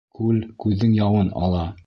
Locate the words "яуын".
1.03-1.31